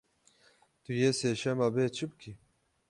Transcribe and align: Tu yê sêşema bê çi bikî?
Tu 0.83 0.91
yê 0.99 1.09
sêşema 1.19 1.67
bê 1.75 1.85
çi 1.95 2.05
bikî? 2.09 2.31